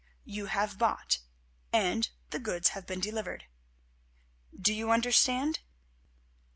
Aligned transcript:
You 0.25 0.47
have 0.47 0.79
bought 0.79 1.19
and—the 1.71 2.39
goods 2.39 2.69
have 2.69 2.87
been 2.87 2.99
delivered. 3.01 3.45
Do 4.59 4.73
you 4.73 4.89
understand? 4.89 5.59